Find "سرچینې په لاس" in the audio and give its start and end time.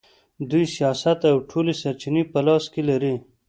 1.81-2.63